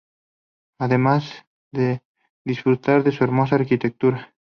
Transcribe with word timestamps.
Además 0.79 1.45
de 1.71 2.01
disfrutar 2.43 3.03
de 3.03 3.11
su 3.11 3.23
hermosa 3.23 3.53
arquitectura. 3.57 4.33